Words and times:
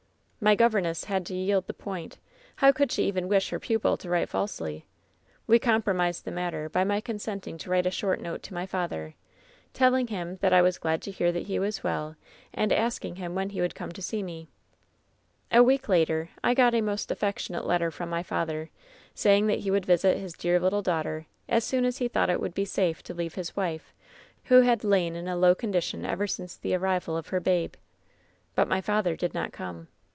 "My 0.43 0.55
governess 0.55 1.03
had 1.03 1.23
to 1.27 1.35
yield 1.35 1.67
the 1.67 1.73
point. 1.75 2.17
How 2.55 2.71
could 2.71 2.91
she 2.91 3.03
even 3.03 3.27
wish 3.27 3.49
her 3.51 3.59
pupil 3.59 3.95
to 3.97 4.09
write 4.09 4.27
falsely? 4.27 4.87
We 5.45 5.59
com 5.59 5.83
promised 5.83 6.25
the 6.25 6.31
matter 6.31 6.67
by 6.67 6.83
my 6.83 6.99
consenting 6.99 7.59
to 7.59 7.69
write 7.69 7.85
a 7.85 7.91
short 7.91 8.19
note 8.19 8.41
to 8.41 8.53
my 8.55 8.65
father, 8.65 9.13
telling 9.71 10.07
him 10.07 10.37
that 10.37 10.51
I 10.51 10.63
was 10.63 10.79
glad 10.79 11.03
to 11.03 11.11
hear 11.11 11.27
WHEN 11.27 11.45
SHADOWS 11.45 11.45
DIE 11.47 11.59
147 11.83 12.69
that 12.69 12.73
he 12.73 12.73
was 12.73 12.73
weD, 12.73 12.73
and 12.73 12.91
askiiig 12.91 13.17
him 13.19 13.35
when 13.35 13.49
he 13.51 13.59
woold 13.61 13.75
eome 13.75 13.93
to 13.93 14.01
see 14.01 14.23
me. 14.23 14.47
'^A 15.51 15.63
week 15.63 15.85
hiter 15.85 16.29
I 16.43 16.55
ffjft 16.55 16.73
a 16.73 16.81
most 16.81 17.11
affectionate 17.11 17.67
letter 17.67 17.91
from 17.91 18.09
mj 18.09 18.25
father, 18.25 18.69
saying 19.13 19.45
that 19.45 19.59
he 19.59 19.69
wonld 19.69 19.85
visit 19.85 20.17
his 20.17 20.43
Mear 20.43 20.59
little 20.59 20.81
dan;^ 20.81 21.03
ter' 21.03 21.25
as 21.49 21.63
soon 21.63 21.85
as 21.85 21.99
he 21.99 22.07
thought 22.07 22.31
it 22.31 22.39
wonld 22.39 22.57
he 22.57 22.65
safe 22.65 23.03
to 23.03 23.13
leave 23.13 23.35
his 23.35 23.55
wife, 23.55 23.93
who 24.45 24.61
had 24.61 24.83
lain 24.83 25.15
in 25.15 25.27
a 25.27 25.37
low 25.37 25.53
condition 25.53 26.03
ever 26.03 26.25
since 26.25 26.57
the 26.57 26.73
arrival 26.73 27.15
of 27.15 27.27
her 27.27 27.39
habe. 27.45 27.75
*^nt 28.57 28.67
my 28.67 28.81
father 28.81 29.15
did 29.15 29.35
not 29.35 29.51
come. 29.51 29.87